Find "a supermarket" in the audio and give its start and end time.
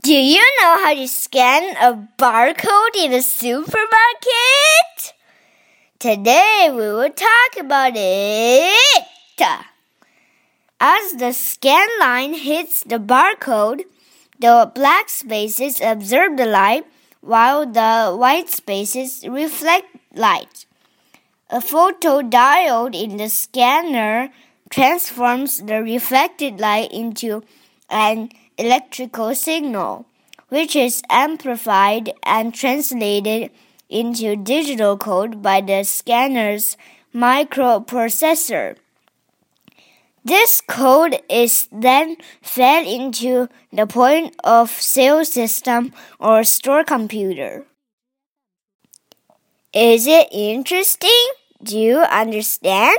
3.12-5.12